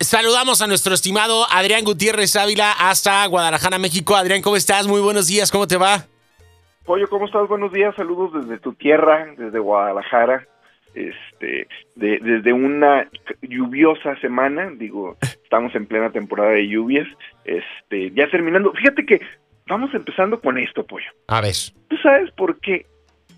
[0.00, 4.14] Saludamos a nuestro estimado Adrián Gutiérrez Ávila hasta Guadalajara, México.
[4.14, 4.86] Adrián, ¿cómo estás?
[4.86, 6.04] Muy buenos días, ¿cómo te va?
[6.84, 7.48] Pollo, ¿cómo estás?
[7.48, 10.46] Buenos días, saludos desde tu tierra, desde Guadalajara.
[10.94, 13.08] Este, de, desde una
[13.42, 17.06] lluviosa semana, digo, estamos en plena temporada de lluvias,
[17.44, 18.72] este, ya terminando.
[18.72, 19.20] Fíjate que
[19.66, 21.10] vamos empezando con esto, Pollo.
[21.28, 21.54] A ver.
[21.88, 22.86] ¿Tú sabes por qué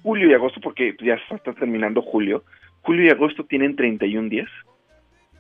[0.02, 0.60] julio y agosto?
[0.60, 2.42] Porque ya está terminando julio.
[2.82, 4.48] Julio y agosto tienen 31 días.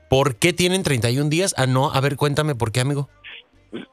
[0.08, 1.54] ¿Por qué tienen 31 días?
[1.58, 3.08] Ah, no, a ver, cuéntame por qué, amigo.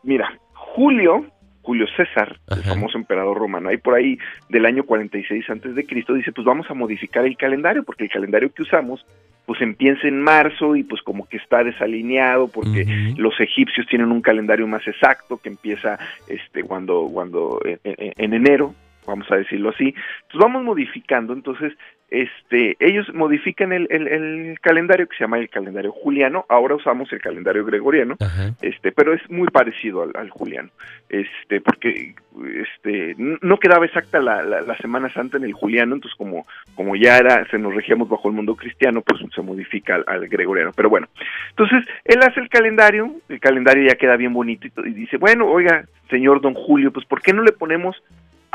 [0.03, 1.25] Mira, Julio,
[1.61, 4.17] Julio César, el famoso emperador romano, ahí por ahí
[4.49, 8.09] del año 46 antes de Cristo, dice, pues vamos a modificar el calendario, porque el
[8.09, 9.05] calendario que usamos
[9.45, 14.21] pues empieza en marzo y pues como que está desalineado porque los egipcios tienen un
[14.21, 18.73] calendario más exacto que empieza este cuando cuando en enero
[19.05, 19.93] vamos a decirlo así.
[20.23, 21.73] Entonces vamos modificando, entonces
[22.15, 27.19] este, ellos modifican el, el, calendario que se llama el calendario juliano, ahora usamos el
[27.19, 28.15] calendario gregoriano,
[28.61, 30.69] este, pero es muy parecido al, juliano,
[31.09, 32.15] este, porque
[32.63, 37.17] este, no quedaba exacta la, la, Semana Santa en el juliano, entonces como, como ya
[37.17, 41.07] era, se nos regíamos bajo el mundo cristiano, pues se modifica al, gregoriano, pero bueno,
[41.49, 45.47] entonces él hace el calendario, el calendario ya queda bien bonito y, y dice, bueno,
[45.47, 48.01] oiga, señor don Julio, pues ¿por qué no le ponemos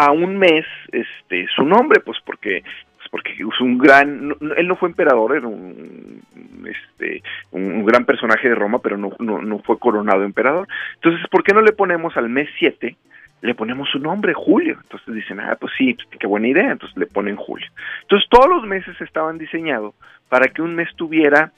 [0.01, 2.63] a un mes este su nombre pues porque
[3.11, 6.23] porque es un gran él no fue emperador era un
[6.67, 11.43] este un, gran personaje de Roma pero no, no, no fue coronado emperador entonces por
[11.43, 12.97] qué no le ponemos al mes 7
[13.43, 14.77] le ponemos su nombre, Julio.
[14.83, 16.73] Entonces dicen, ah, pues sí, pues, qué buena idea.
[16.73, 17.67] Entonces le ponen Julio.
[18.03, 19.95] Entonces todos los meses estaban diseñados
[20.29, 21.51] para que un mes tuviera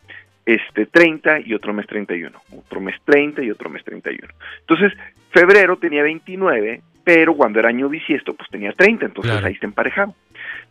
[0.47, 4.33] este 30 y otro mes 31, otro mes 30 y otro mes 31.
[4.61, 4.92] Entonces,
[5.30, 10.14] febrero tenía 29 pero cuando era año bisiesto, pues tenía 30, entonces ahí está emparejado.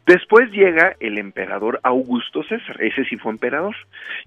[0.05, 3.75] Después llega el emperador Augusto César, ese sí fue emperador.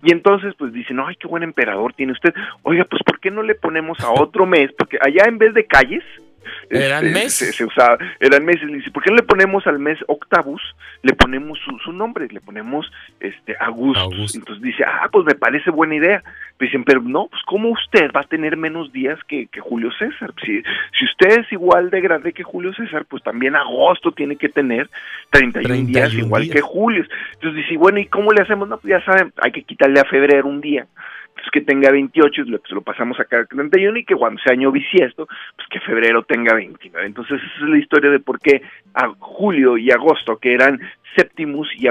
[0.03, 2.33] Y entonces pues dicen, ay, qué buen emperador tiene usted.
[2.63, 4.71] Oiga, pues ¿por qué no le ponemos a otro mes?
[4.79, 6.05] Porque allá en vez de calles,
[6.71, 7.57] ¿Eran este, meses?
[7.57, 8.69] Se, usaba, eran meses.
[8.69, 10.63] Le dice, ¿por qué no le ponemos al mes octavus?
[11.03, 12.91] Le ponemos su, nombre, le ponemos
[13.21, 14.35] este Augustus.
[14.35, 16.23] Entonces dice, ah, pues me parece buena idea.
[16.59, 20.33] dicen, pero no, pues ¿cómo usted va a tener menos días que, Julio César?
[20.45, 20.63] Si,
[20.99, 24.89] si usted es igual de grande que Julio César, pues también agosto tiene que tener
[25.31, 27.05] 31, días igual que Julio.
[27.35, 28.69] Entonces dice, bueno, ¿y cómo le hacemos?
[28.69, 30.87] No, pues ya saben, hay que quitarle a febrero un día
[31.51, 35.27] que tenga 28, lo, lo pasamos a cada 31 y que cuando sea año bisiesto,
[35.27, 37.07] pues que febrero tenga 29.
[37.07, 38.63] Entonces esa es la historia de por qué
[38.95, 40.81] a julio y agosto, que eran
[41.17, 41.89] séptimus y,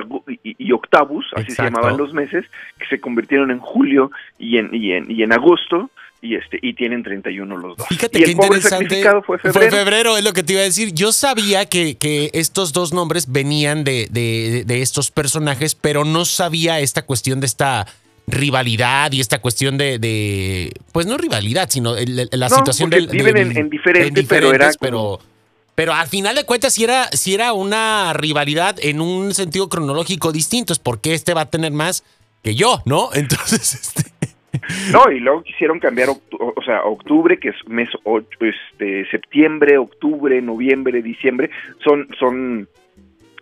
[0.57, 2.45] y, octavus, así se llamaban los meses,
[2.77, 5.89] que se convirtieron en julio y en, y en, y en agosto,
[6.21, 7.87] y este y tienen 31 los dos.
[7.87, 9.03] Fíjate y qué interesante.
[9.25, 9.53] Fue febrero.
[9.53, 10.17] fue febrero.
[10.17, 10.93] es lo que te iba a decir.
[10.93, 16.23] Yo sabía que, que estos dos nombres venían de, de, de, estos personajes, pero no
[16.23, 17.85] sabía esta cuestión de esta
[18.27, 23.69] rivalidad y esta cuestión de, de pues no rivalidad, sino la situación del viven en,
[23.69, 25.19] diferentes, pero era pero
[25.75, 30.31] pero al final de cuentas si era si era una rivalidad en un sentido cronológico
[30.31, 32.03] distinto, es porque este va a tener más
[32.43, 33.09] que yo, ¿no?
[33.13, 34.13] Entonces este
[34.91, 37.89] no, y luego quisieron cambiar, o sea, octubre, que es mes,
[38.39, 41.49] este, septiembre, octubre, noviembre, diciembre,
[41.83, 42.67] son, son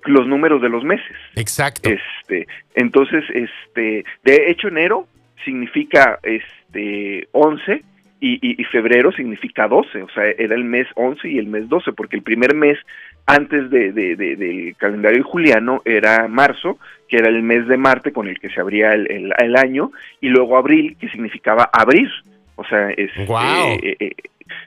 [0.05, 1.15] los números de los meses.
[1.35, 1.89] Exacto.
[1.89, 5.07] Este, entonces, este, de hecho enero
[5.43, 7.83] significa este 11
[8.23, 12.17] y, febrero significa 12, o sea, era el mes 11 y el mes 12, porque
[12.17, 12.77] el primer mes
[13.25, 16.77] antes de, de, del calendario juliano era marzo,
[17.09, 19.91] que era el mes de Marte con el que se abría el, el, año,
[20.21, 22.09] y luego abril, que significaba abrir.
[22.57, 23.79] O sea, es, wow.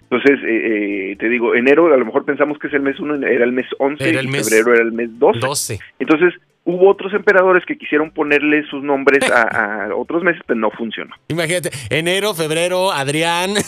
[0.03, 3.27] Entonces, eh, eh, te digo, enero a lo mejor pensamos que es el mes 1,
[3.27, 5.39] era el mes 11 y febrero era el mes 12.
[5.41, 5.81] 12.
[5.99, 6.35] Entonces,
[6.65, 11.15] hubo otros emperadores que quisieron ponerle sus nombres a, otros meses, pero no funcionó.
[11.29, 13.55] Imagínate, enero, febrero, Adrián.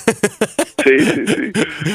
[0.87, 1.53] Sí, sí, sí.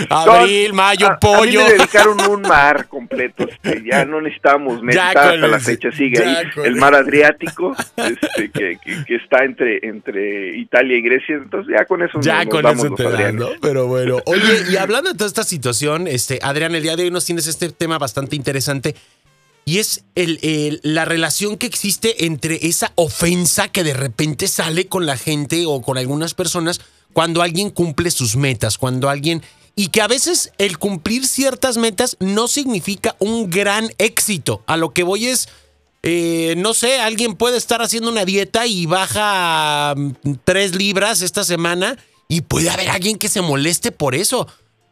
[0.09, 1.61] Abril, mayo, pollo.
[1.61, 3.47] A mí me dedicaron un mar completo.
[3.47, 5.93] Este, ya no necesitamos meses hasta la fecha.
[5.93, 8.77] Sigue ahí el mar Adriático, este, que,
[9.07, 11.35] que, está entre, entre Italia y Grecia.
[11.35, 13.05] Entonces, ya con eso ya con eso te
[13.61, 14.17] Pero bueno.
[14.25, 17.47] Oye, y hablando de toda esta situación, este, Adrián, el día de hoy nos tienes
[17.47, 18.95] este tema bastante interesante
[19.65, 25.05] y es el, la relación que existe entre esa ofensa que de repente sale con
[25.05, 26.81] la gente o con algunas personas
[27.13, 29.41] cuando alguien cumple sus metas, cuando alguien...
[29.73, 34.63] Y que a veces el cumplir ciertas metas no significa un gran éxito.
[34.67, 35.47] A lo que voy es,
[36.03, 41.45] eh, no sé, alguien puede estar haciendo una dieta y baja mm, tres libras esta
[41.45, 41.97] semana
[42.27, 44.45] y puede haber alguien que se moleste por eso.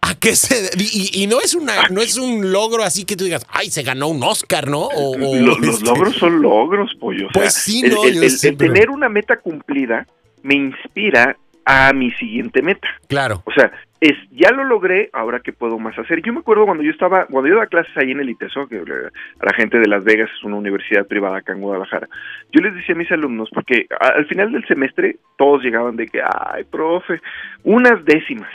[0.09, 3.25] ¿A qué se y, y, no es una no es un logro así que tú
[3.25, 4.87] digas, ay, se ganó un Oscar, ¿no?
[4.87, 7.27] O, los, este logros son logros, pollo.
[7.31, 10.07] pues sí, no, el, tener una meta cumplida
[10.41, 12.87] me inspira a mi siguiente meta.
[13.07, 13.43] Claro.
[13.45, 13.71] O sea,
[14.01, 16.23] es ya lo logré, ahora qué puedo más hacer.
[16.23, 18.77] Yo me acuerdo cuando yo estaba, cuando yo daba clases ahí en el ITESO, que
[18.77, 22.07] a la gente de Las Vegas es una universidad privada acá en Guadalajara,
[22.51, 26.19] yo les decía a mis alumnos, porque al final del semestre todos llegaban de que,
[26.23, 27.21] ay, profe,
[27.63, 28.49] unas décimas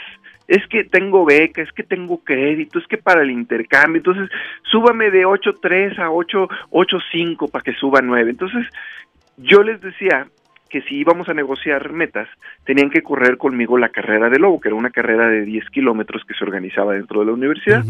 [0.47, 4.29] es que tengo beca, es que tengo crédito, es que para el intercambio, entonces
[4.63, 8.29] súbame de 8.3 a 8.5 para que suba 9.
[8.29, 8.67] Entonces
[9.37, 10.27] yo les decía
[10.69, 12.27] que si íbamos a negociar metas,
[12.65, 16.23] tenían que correr conmigo la carrera de lobo, que era una carrera de 10 kilómetros
[16.25, 17.83] que se organizaba dentro de la universidad.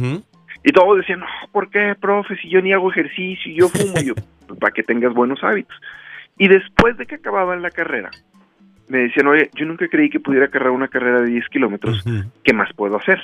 [0.64, 2.36] Y todos decían, no, ¿por qué, profe?
[2.38, 4.14] Si yo ni hago ejercicio yo fumo, yo,
[4.60, 5.76] para que tengas buenos hábitos.
[6.38, 8.12] Y después de que acababan la carrera,
[8.88, 12.04] me decían, oye, yo nunca creí que pudiera cargar una carrera de 10 kilómetros,
[12.44, 13.20] ¿qué más puedo hacer?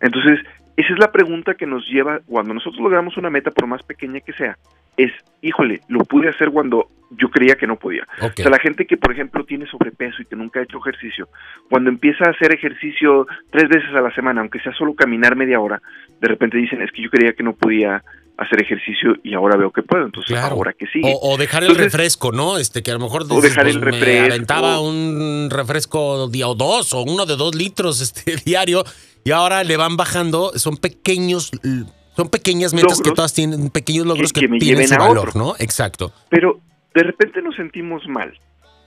[0.00, 0.40] Entonces,
[0.76, 4.20] esa es la pregunta que nos lleva, cuando nosotros logramos una meta, por más pequeña
[4.20, 4.56] que sea,
[5.04, 5.12] es,
[5.42, 8.06] híjole, lo pude hacer cuando yo creía que no podía.
[8.20, 11.28] O sea, la gente que, por ejemplo, tiene sobrepeso y que nunca ha hecho ejercicio,
[11.68, 15.60] cuando empieza a hacer ejercicio tres veces a la semana, aunque sea solo caminar media
[15.60, 15.82] hora,
[16.20, 18.02] de repente dicen, es que yo creía que no podía
[18.38, 21.02] hacer ejercicio y ahora veo que puedo, entonces ahora que sí.
[21.04, 22.56] O, dejar el refresco, ¿no?
[22.56, 24.22] Este que a lo mejor o dejar el pues, refresco.
[24.22, 28.84] Me aventaba un refresco día o dos o uno de dos litros este diario
[29.24, 31.50] y ahora le van bajando, son pequeños
[32.16, 35.54] son pequeñas metas que todas tienen pequeños logros que, tienen su valor, ¿no?
[35.58, 36.12] Exacto.
[36.28, 36.60] Pero
[36.94, 38.32] de repente nos sentimos mal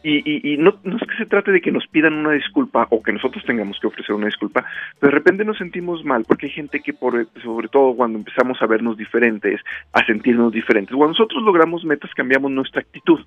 [0.03, 3.01] y, y, no, no, es que se trate de que nos pidan una disculpa o
[3.01, 4.65] que nosotros tengamos que ofrecer una disculpa,
[4.99, 8.61] pero de repente nos sentimos mal porque hay gente que, por, sobre todo cuando empezamos
[8.61, 9.61] a vernos diferentes,
[9.93, 13.19] a sentirnos diferentes, cuando nosotros logramos metas cambiamos nuestra actitud.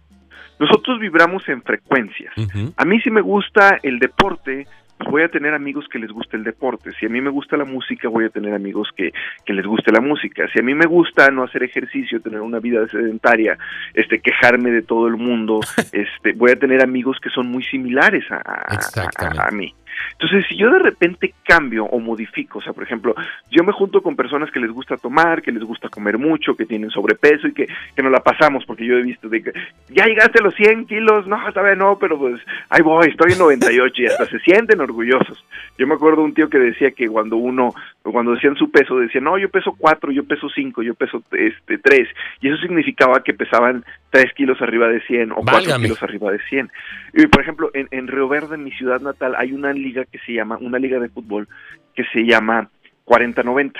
[0.58, 2.32] Nosotros vibramos en frecuencias.
[2.76, 4.66] A mí sí me gusta el deporte,
[4.98, 6.90] pues voy a tener amigos que les guste el deporte.
[6.98, 9.12] Si a mí me gusta la música, voy a tener amigos que,
[9.44, 10.48] que les guste la música.
[10.52, 13.58] Si a mí me gusta no hacer ejercicio, tener una vida sedentaria,
[13.94, 15.60] este, quejarme de todo el mundo,
[15.92, 19.74] este, voy a tener amigos que son muy similares a, a, a mí.
[20.18, 23.14] Entonces, si yo de repente cambio o modifico, o sea, por ejemplo,
[23.50, 26.64] yo me junto con personas que les gusta tomar, que les gusta comer mucho, que
[26.64, 29.52] tienen sobrepeso y que, que no la pasamos, porque yo he visto de que
[29.88, 32.40] ya llegaste a los 100 kilos, no, vez no, pero pues
[32.70, 35.44] ahí voy, estoy en 98 y hasta se sienten orgullosos.
[35.76, 37.74] Yo me acuerdo un tío que decía que cuando uno,
[38.12, 41.78] cuando decían su peso, decía, no, yo peso 4, yo peso 5, yo peso este
[41.78, 42.08] 3,
[42.40, 46.38] y eso significaba que pesaban 3 kilos arriba de 100 o 4 kilos arriba de
[46.48, 46.70] 100.
[47.14, 50.18] Y por ejemplo, en, en Río Verde, en mi ciudad natal, hay una liga que
[50.20, 51.48] se llama, una liga de fútbol
[51.94, 52.68] que se llama
[53.06, 53.72] 40-90.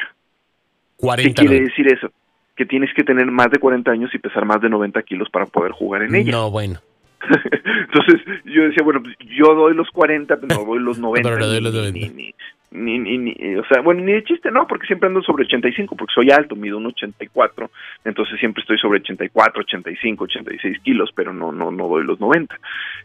[1.17, 2.11] ¿Qué quiere decir eso?
[2.56, 5.46] Que tienes que tener más de 40 años y pesar más de 90 kilos para
[5.46, 6.32] poder jugar en ella.
[6.32, 6.81] No, bueno.
[7.64, 11.28] Entonces yo decía, bueno, pues, yo doy los 40, pero no doy los 90.
[11.28, 12.12] pero doy los 90.
[12.73, 15.96] Ni, ni, ni, o sea, bueno, ni de chiste no, porque siempre ando sobre 85,
[15.96, 17.70] porque soy alto, mido un 84,
[18.05, 22.58] entonces siempre estoy sobre 84, 85, 86 kilos, pero no, no, no doy los 90.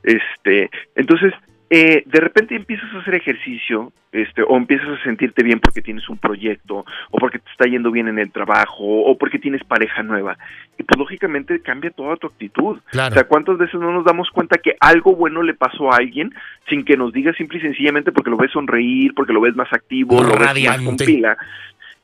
[0.04, 1.34] Este, entonces,
[1.74, 6.10] eh, de repente empiezas a hacer ejercicio, este, o empiezas a sentirte bien porque tienes
[6.10, 10.04] un proyecto, o porque te está yendo bien en el trabajo, o porque tienes pareja
[10.04, 10.38] nueva,
[10.78, 12.78] y pues lógicamente cambia toda tu actitud.
[12.78, 16.34] O sea, ¿cuántas veces no nos damos cuenta que algo bueno le pasó a alguien
[16.68, 19.72] sin que nos diga simple y sencillamente porque lo ves sonreír, porque lo ves más
[19.72, 21.38] activo, lo ves más con pila?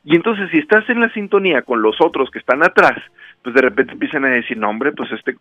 [0.06, 3.00] Y entonces si estás en la sintonía con los otros que están atrás,
[3.42, 5.36] pues de repente empiezan a decir, no hombre, pues este,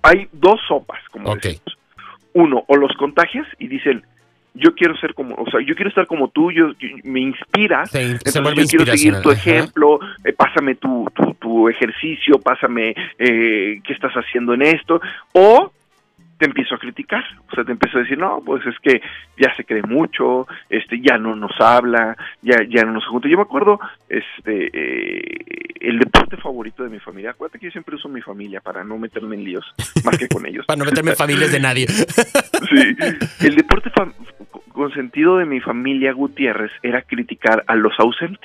[0.00, 1.76] hay dos sopas, como decimos
[2.36, 4.02] uno, o los contagias y dicen,
[4.52, 6.72] yo quiero ser como, o sea, yo quiero estar como tú, yo,
[7.04, 12.94] me inspiras, entonces yo quiero seguir tu ejemplo, eh, pásame tu, tu, tu, ejercicio, pásame
[13.18, 15.00] eh, qué estás haciendo en esto,
[15.32, 15.72] o
[16.38, 19.00] te empiezo a criticar, o sea, te empiezo a decir, no, pues es que
[19.38, 23.28] ya se cree mucho, este, ya no nos habla, ya, ya no nos junta.
[23.28, 27.96] Yo me acuerdo, este, eh, el deporte favorito de mi familia, acuérdate que yo siempre
[27.96, 29.64] uso mi familia para no meterme en líos,
[30.04, 30.64] más que con ellos.
[30.68, 31.86] para no meterme en familias de nadie.
[32.68, 32.96] sí,
[33.40, 33.90] el deporte
[34.72, 38.40] consentido de mi familia Gutiérrez era criticar a los ausentes.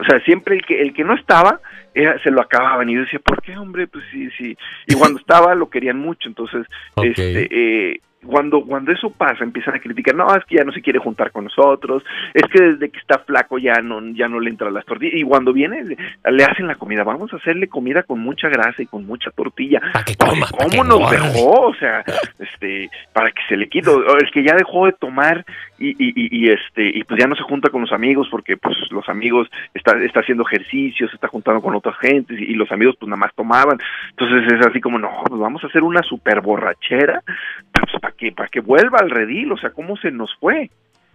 [0.00, 1.60] O sea, siempre el que, el que no estaba,
[1.94, 3.86] se lo acababan y yo decía, ¿por qué, hombre?
[3.86, 4.56] Pues sí, sí.
[4.86, 6.66] Y cuando estaba lo querían mucho, entonces,
[6.96, 10.82] este, eh, cuando, cuando eso pasa, empiezan a criticar, no, es que ya no se
[10.82, 12.02] quiere juntar con nosotros,
[12.34, 15.22] es que desde que está flaco ya no, ya no le entran las tortillas, y
[15.22, 19.06] cuando viene le hacen la comida, vamos a hacerle comida con mucha grasa y con
[19.06, 19.80] mucha tortilla.
[19.92, 21.68] Para que coma, ¿Cómo nos dejó?
[21.68, 22.04] O sea,
[22.38, 25.44] este, para que se le quite, el que ya dejó de tomar
[25.80, 28.76] y, y, y, este, y pues ya no se junta con los amigos porque pues
[28.90, 33.08] los amigos está, está haciendo ejercicios, está juntando con otras gentes y, los amigos pues
[33.08, 33.78] nada más tomaban.
[34.10, 37.22] Entonces es así como, no, pues vamos a hacer una super borrachera,
[37.72, 40.70] pues, para que, para que vuelva al redil, o sea, ¿cómo se nos fue?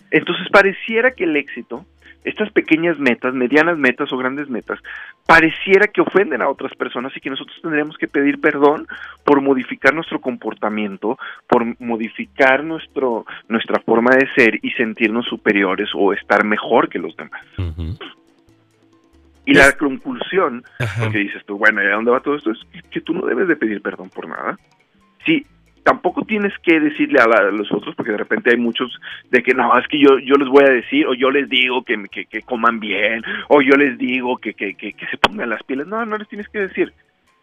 [0.09, 1.85] Entonces pareciera que el éxito
[2.25, 4.79] estas pequeñas metas, medianas metas o grandes metas,
[5.25, 8.87] pareciera que ofenden a otras personas y que nosotros tendríamos que pedir perdón
[9.23, 11.17] por modificar nuestro comportamiento,
[11.47, 17.15] por modificar nuestro, nuestra forma de ser y sentirnos superiores o estar mejor que los
[17.15, 17.45] demás.
[19.45, 20.63] Y la conclusión,
[20.99, 22.51] porque dices tú, bueno, ¿y a dónde va todo esto?
[22.51, 24.57] Es que tú no debes de pedir perdón por nada.
[25.23, 25.45] Sí,
[25.85, 28.91] tampoco tienes que decirle a, los otros, porque de repente hay muchos
[29.29, 31.83] de que no, es que yo, yo les voy a decir, o yo les digo
[31.83, 35.85] que, que, coman bien, o yo les digo que, que, que, se pongan las pieles.
[35.85, 36.91] No, no les tienes que decir.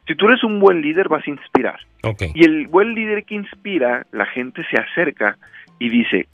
[0.08, 1.78] Si tú eres un buen líder, vas a inspirar.
[2.34, 5.38] Y el buen líder que inspira, la gente se acerca
[5.78, 6.26] y dice,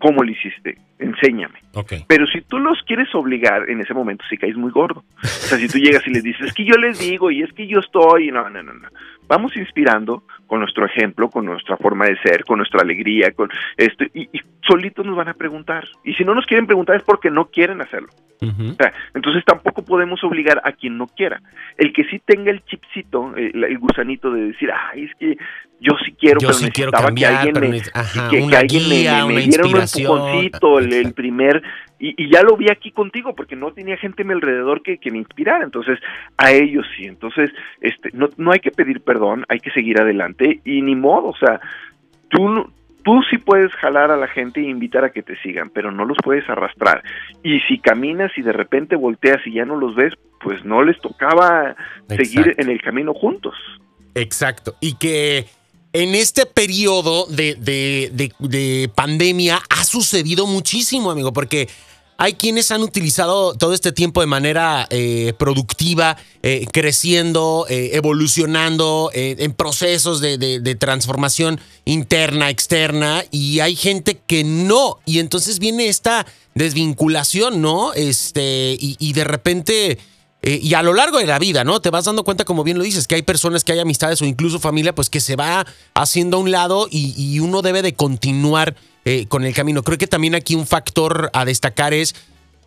[0.00, 0.76] ¿cómo lo hiciste?
[0.98, 1.60] Enséñame.
[2.08, 5.04] Pero si tú los quieres obligar en ese momento, si caes muy gordo.
[5.22, 7.52] O sea, si tú llegas y les dices, es que yo les digo y es
[7.52, 8.88] que yo estoy, no, no, no, no.
[9.28, 14.04] Vamos inspirando con nuestro ejemplo, con nuestra forma de ser, con nuestra alegría, con esto,
[14.14, 14.28] y,
[14.66, 15.86] solitos nos van a preguntar.
[16.04, 18.08] Y si no nos quieren preguntar es porque no quieren hacerlo.
[19.14, 21.40] entonces tampoco podemos obligar a quien no quiera.
[21.76, 25.36] El que sí tenga el chipcito, el, gusanito de decir, ay, es que
[25.80, 30.87] yo sí quiero, pero necesitaba que alguien me, que, alguien me, diera un empujoncito, el,
[31.14, 31.62] primer,
[31.98, 35.10] y, ya lo vi aquí contigo, porque no tenía gente a mi alrededor que, que
[35.10, 35.98] me inspirara, entonces
[36.36, 40.60] a ellos sí, entonces este no, no hay que pedir perdón, hay que seguir adelante,
[40.64, 41.60] y ni modo, o sea,
[42.28, 42.70] tú,
[43.04, 46.04] tú sí puedes jalar a la gente e invitar a que te sigan, pero no
[46.04, 47.02] los puedes arrastrar.
[47.42, 51.00] Y si caminas y de repente volteas y ya no los ves, pues no les
[51.00, 51.74] tocaba
[52.08, 53.54] seguir en el camino juntos.
[54.14, 54.74] Exacto.
[54.80, 55.46] Y que
[55.92, 57.54] en este periodo de,
[58.38, 61.68] de, pandemia ha sucedido muchísimo, amigo, porque
[62.20, 69.10] hay quienes han utilizado todo este tiempo de manera eh, productiva, eh, creciendo, eh, evolucionando
[69.14, 74.98] en procesos de, transformación interna, externa, y hay gente que no.
[75.06, 77.92] Y entonces viene esta desvinculación, ¿no?
[77.92, 79.98] Este, y de repente
[80.42, 81.80] eh, y a lo largo de la vida, ¿no?
[81.80, 84.24] Te vas dando cuenta, como bien lo dices, que hay personas, que hay amistades o
[84.24, 88.76] incluso familia, pues que se va haciendo a un lado y, uno debe de continuar
[89.04, 89.82] eh, con el camino.
[89.82, 92.14] Creo que también aquí un factor a destacar es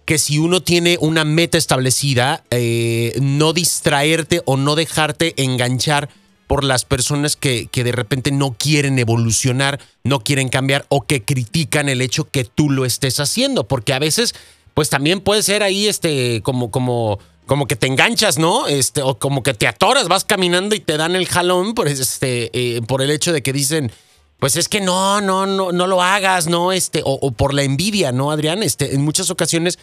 [0.06, 6.10] que si uno tiene una meta establecida, eh, no distraerte o no dejarte enganchar
[6.48, 11.24] por las personas que, que, de repente no quieren evolucionar, no quieren cambiar o que
[11.24, 14.36] critican el hecho que tú lo estés haciendo, porque a veces,
[14.74, 17.20] pues también puede ser ahí este como como
[17.52, 18.68] como que te enganchas, ¿no?
[18.68, 22.50] Este, o como que te atoras, vas caminando y te dan el jalón por, este,
[22.54, 23.92] eh, por el hecho de que dicen,
[24.40, 26.72] pues es que no, no, no, no lo hagas, ¿no?
[26.72, 28.64] Este, o, por la envidia, ¿no, Adrián?
[28.64, 29.80] Este, en muchas ocasiones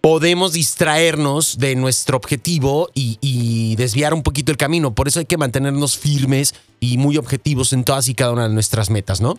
[0.00, 4.94] podemos distraernos de nuestro objetivo y, desviar un poquito el camino.
[4.94, 8.54] Por eso hay que mantenernos firmes y muy objetivos en todas y cada una de
[8.54, 9.38] nuestras metas, ¿no?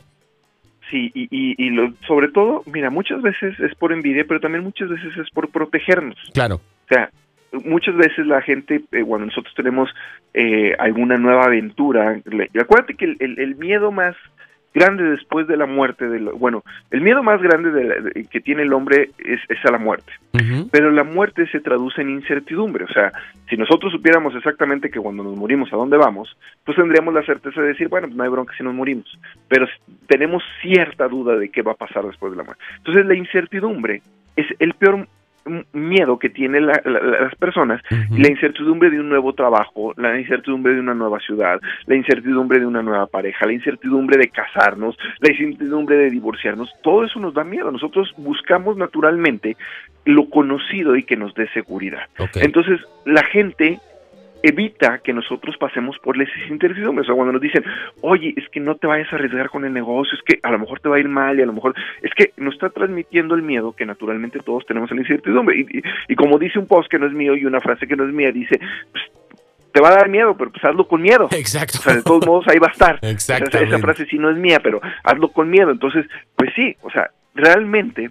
[0.92, 4.90] Sí, y, y, lo, sobre todo, mira, muchas veces es por envidia, pero también muchas
[4.90, 6.18] veces es por protegernos.
[6.34, 6.62] Claro.
[6.86, 7.10] O sea,
[7.66, 9.90] muchas veces la gente, eh, cuando nosotros tenemos
[10.34, 12.20] eh, alguna nueva aventura,
[12.60, 14.16] acuérdate que el, miedo más
[14.74, 19.10] grande después de la muerte, de bueno, el miedo más grande que tiene el hombre
[19.18, 20.12] es, a la muerte,
[20.72, 23.12] pero la muerte se traduce en incertidumbre, o sea,
[23.50, 27.62] si nosotros supiéramos exactamente que cuando nos morimos a dónde vamos, pues tendríamos la certeza
[27.62, 29.68] de decir, bueno, pues no hay bronca si nos morimos, pero
[30.08, 32.64] tenemos cierta duda de qué va a pasar después de la muerte.
[32.78, 34.02] Entonces la incertidumbre
[34.36, 35.08] es el peor
[35.74, 40.94] miedo que tienen las personas, la incertidumbre de un nuevo trabajo, la incertidumbre de una
[40.94, 46.10] nueva ciudad, la incertidumbre de una nueva pareja, la incertidumbre de casarnos, la incertidumbre de
[46.10, 47.72] divorciarnos, todo eso nos da miedo.
[47.72, 49.58] Nosotros buscamos naturalmente
[50.06, 52.08] lo conocido y que nos dé seguridad.
[52.36, 53.80] Entonces, la gente
[54.44, 57.06] evita que nosotros pasemos por las incertidumbres.
[57.06, 57.64] O sea, cuando nos dicen,
[58.02, 60.60] oye, es que no te vayas a arriesgar con el negocio, es que a lo
[60.60, 63.36] mejor te va a ir mal y a lo mejor es que nos está transmitiendo
[63.36, 65.66] el miedo que naturalmente todos tenemos en la incertidumbre.
[66.08, 68.14] Y, como dice un post que no es mío y una frase que no es
[68.14, 68.60] mía, dice,
[68.92, 69.04] pues,
[69.72, 71.30] te va a dar miedo, pero pues hazlo con miedo.
[71.32, 71.78] Exacto.
[71.80, 73.00] O sea, de todos modos ahí va a estar.
[73.02, 73.58] Exacto.
[73.58, 75.72] Esa, frase sí no es mía, pero hazlo con miedo.
[75.72, 78.10] Entonces, pues sí, o sea, realmente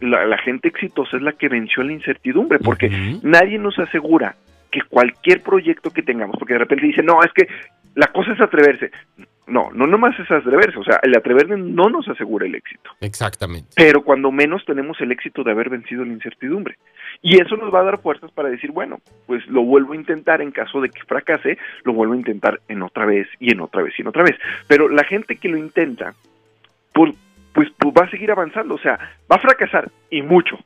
[0.00, 4.36] la, gente exitosa es la que venció la incertidumbre, porque nadie nos asegura
[4.70, 7.48] que cualquier proyecto que tengamos, porque de repente dicen, no, es que
[7.94, 8.90] la cosa es atreverse.
[9.46, 12.90] No, no nomás es atreverse, o sea, el atreverse no nos asegura el éxito.
[13.00, 13.70] Exactamente.
[13.74, 16.76] Pero cuando menos tenemos el éxito de haber vencido la incertidumbre.
[17.22, 20.42] Y eso nos va a dar fuerzas para decir, bueno, pues lo vuelvo a intentar
[20.42, 23.82] en caso de que fracase, lo vuelvo a intentar en otra vez y en otra
[23.82, 24.36] vez y en otra vez.
[24.66, 26.12] Pero la gente que lo intenta,
[26.92, 27.14] pues,
[27.52, 28.98] pues va a seguir avanzando, o sea,
[29.30, 30.58] va a fracasar y mucho,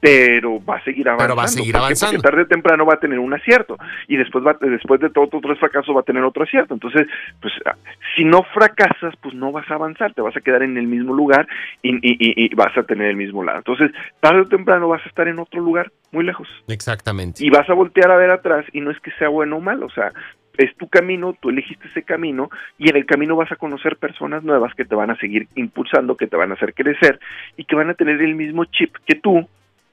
[0.00, 1.34] pero va a seguir avanzando.
[1.34, 2.16] Pero va a seguir avanzando.
[2.16, 3.76] Porque tarde o temprano va a tener un acierto
[4.06, 6.74] y después va, después de todos otros fracasos va a tener otro acierto.
[6.74, 7.06] Entonces,
[7.40, 7.76] pues ah,
[8.16, 11.14] si no fracasas, pues no vas a avanzar, te vas a quedar en el mismo
[11.14, 11.48] lugar
[11.82, 13.58] y, y, vas a tener el mismo lado.
[13.58, 13.90] Entonces,
[14.20, 16.48] tarde o temprano vas a estar en otro lugar muy lejos.
[16.68, 17.44] Exactamente.
[17.44, 19.86] Y vas a voltear a ver atrás y no es que sea bueno o malo,
[19.86, 20.12] o sea,
[20.58, 24.42] es tu camino, tú elegiste ese camino y en el camino vas a conocer personas
[24.42, 27.20] nuevas que te van a seguir impulsando, que te van a hacer crecer
[27.56, 29.48] y que van a tener el mismo chip que tú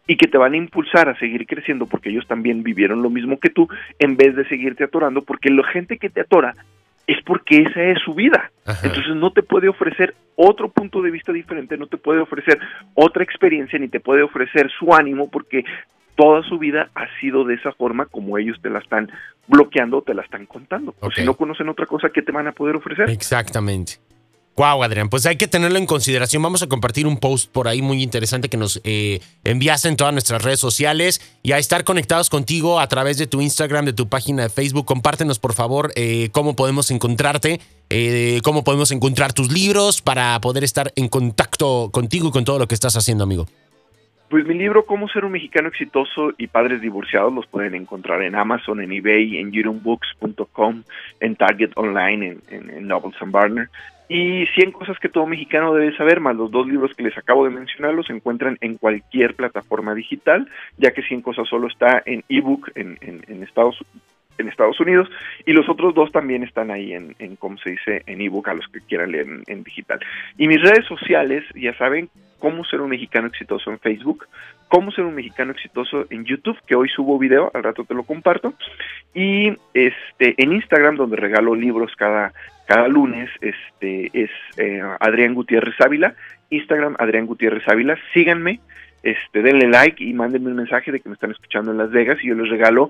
[0.07, 3.39] y que te van a impulsar a seguir creciendo porque ellos también vivieron lo mismo
[3.39, 3.67] que tú
[3.99, 6.55] en vez de seguirte atorando porque la gente que te atora
[7.07, 8.51] es porque esa es su vida.
[8.83, 12.59] Entonces no te puede ofrecer otro punto de vista diferente, no te puede ofrecer
[12.93, 15.63] otra experiencia, ni te puede ofrecer su ánimo, porque
[16.15, 19.11] toda su vida ha sido de esa forma como ellos te la están
[19.47, 20.95] bloqueando, te la están contando.
[20.99, 23.09] O si no conocen otra cosa, ¿qué te van a poder ofrecer?
[23.09, 23.99] Exactamente.
[24.57, 26.41] Wow, Adrián, pues hay que tenerlo en consideración.
[26.41, 30.13] Vamos a compartir un post por ahí muy interesante que nos eh, enviaste en todas
[30.13, 34.07] nuestras redes sociales y a estar conectados contigo a través de tu Instagram, de tu
[34.07, 34.85] página de Facebook.
[34.85, 37.59] Compártenos, por favor, eh, cómo podemos encontrarte,
[37.89, 42.57] eh, cómo podemos encontrar tus libros para poder estar en contacto contigo y con todo
[42.57, 43.47] lo que estás haciendo, amigo.
[44.29, 48.35] Pues mi libro, Cómo ser un mexicano exitoso y padres divorciados, los pueden encontrar en
[48.35, 50.83] Amazon, en eBay, en YourOwnBooks.com,
[51.19, 53.69] en Target Online, en, en, Novels and Barner.
[54.07, 57.43] Y 100 cosas que todo mexicano debe saber, más los dos libros que les acabo
[57.43, 60.47] de mencionar, los encuentran en cualquier plataforma digital,
[60.77, 63.83] ya que 100 cosas solo está en ebook en, en, en Estados
[64.37, 65.09] en Estados Unidos
[65.45, 68.53] y los otros dos también están ahí en, en como se dice, en ebook a
[68.53, 69.99] los que quieran leer en, digital.
[70.37, 72.09] Y mis redes sociales, ya saben,
[72.45, 74.27] cómo ser un mexicano exitoso en Facebook,
[74.67, 78.03] cómo ser un mexicano exitoso en YouTube, que hoy subo video, al rato te lo
[78.03, 78.53] comparto,
[79.15, 82.33] y este en Instagram, donde regalo libros cada,
[82.67, 86.13] cada lunes, este es eh, Adrián Gutiérrez Ávila,
[86.51, 88.59] Instagram Adrián Gutiérrez Ávila, síganme,
[89.05, 92.17] este, denle like y mándenme un mensaje de que me están escuchando en Las Vegas
[92.23, 92.89] y yo les regalo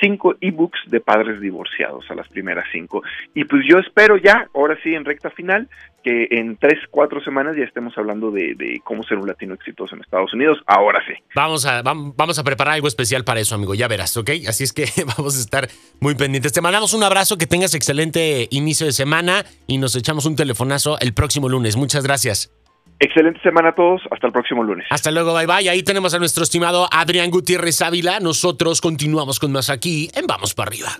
[0.00, 3.02] cinco ebooks de padres divorciados a las primeras cinco.
[3.34, 5.68] Y pues yo espero ya, ahora sí, en recta final,
[6.04, 10.02] que en tres, cuatro semanas ya estemos hablando de, cómo ser un latino exitoso en
[10.02, 10.58] Estados Unidos.
[10.66, 11.14] Ahora sí.
[11.34, 13.74] Vamos a, vamos a preparar algo especial para eso, amigo.
[13.74, 14.30] Ya verás, ¿ok?
[14.48, 14.86] Así es que
[15.18, 15.68] vamos a estar
[15.98, 16.52] muy pendientes.
[16.52, 20.96] Te mandamos un abrazo, que tengas excelente inicio de semana y nos echamos un telefonazo
[21.00, 21.76] el próximo lunes.
[21.76, 22.52] Muchas gracias.
[22.98, 24.02] Excelente semana a todos.
[24.10, 24.86] Hasta el próximo lunes.
[24.90, 25.34] Hasta luego.
[25.34, 25.68] Bye bye.
[25.68, 28.20] Ahí tenemos a nuestro estimado Adrián Gutiérrez Ávila.
[28.20, 30.90] Nosotros continuamos con más aquí en Vamos para arriba.